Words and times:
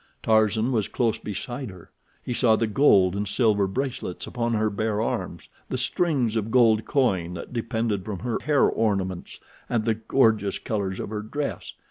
Tarzan 0.23 0.71
was 0.71 0.87
close 0.87 1.19
beside 1.19 1.69
her. 1.69 1.91
He 2.23 2.33
saw 2.33 2.55
the 2.55 2.65
gold 2.65 3.15
and 3.15 3.27
silver 3.27 3.67
bracelets 3.67 4.25
upon 4.25 4.55
her 4.55 4.71
bare 4.71 4.99
arms, 4.99 5.47
the 5.69 5.77
strings 5.77 6.35
of 6.35 6.49
gold 6.49 6.85
coin 6.85 7.35
that 7.35 7.53
depended 7.53 8.03
from 8.03 8.17
her 8.17 8.39
hair 8.41 8.63
ornaments, 8.63 9.39
and 9.69 9.83
the 9.85 9.93
gorgeous 9.93 10.57
colors 10.57 10.99
of 10.99 11.11
her 11.11 11.21
dress. 11.21 11.73